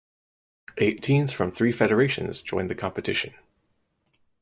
[0.79, 3.35] Eight teams from three federations joined the competition.